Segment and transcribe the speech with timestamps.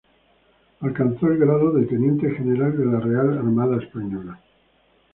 [0.79, 4.41] Alcanzó el grado de teniente general de la Real Armada Española.